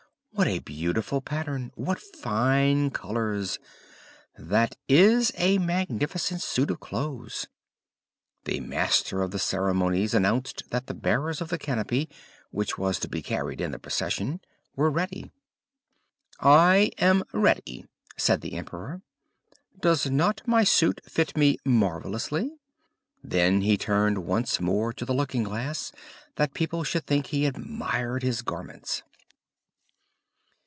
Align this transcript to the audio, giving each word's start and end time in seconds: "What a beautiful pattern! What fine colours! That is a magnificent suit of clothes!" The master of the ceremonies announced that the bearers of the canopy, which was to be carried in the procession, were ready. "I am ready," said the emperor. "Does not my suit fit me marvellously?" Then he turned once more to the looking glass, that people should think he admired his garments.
"What 0.33 0.47
a 0.47 0.59
beautiful 0.59 1.21
pattern! 1.21 1.71
What 1.75 1.99
fine 1.99 2.89
colours! 2.89 3.59
That 4.39 4.75
is 4.87 5.31
a 5.35 5.59
magnificent 5.59 6.41
suit 6.41 6.71
of 6.71 6.79
clothes!" 6.79 7.47
The 8.45 8.59
master 8.61 9.21
of 9.21 9.31
the 9.31 9.37
ceremonies 9.37 10.15
announced 10.15 10.63
that 10.71 10.87
the 10.87 10.95
bearers 10.95 11.41
of 11.41 11.49
the 11.49 11.59
canopy, 11.59 12.09
which 12.49 12.75
was 12.77 12.97
to 13.01 13.09
be 13.09 13.21
carried 13.21 13.61
in 13.61 13.69
the 13.69 13.77
procession, 13.77 14.39
were 14.75 14.89
ready. 14.89 15.29
"I 16.39 16.91
am 16.97 17.23
ready," 17.33 17.85
said 18.17 18.41
the 18.41 18.53
emperor. 18.53 19.01
"Does 19.79 20.09
not 20.09 20.41
my 20.47 20.63
suit 20.63 21.01
fit 21.03 21.37
me 21.37 21.57
marvellously?" 21.65 22.55
Then 23.21 23.61
he 23.61 23.77
turned 23.77 24.19
once 24.25 24.59
more 24.61 24.91
to 24.93 25.05
the 25.05 25.13
looking 25.13 25.43
glass, 25.43 25.91
that 26.37 26.55
people 26.55 26.83
should 26.83 27.05
think 27.05 27.27
he 27.27 27.45
admired 27.45 28.23
his 28.23 28.41
garments. 28.41 29.03